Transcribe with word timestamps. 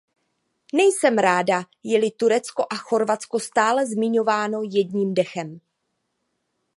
Nejsem 0.73 1.17
ráda, 1.17 1.63
je-li 1.83 2.11
Turecko 2.11 2.65
a 2.69 2.75
Chorvatsko 2.75 3.39
stále 3.39 3.85
zmiňováno 3.85 4.61
jedním 4.71 5.13
dechem. 5.13 5.59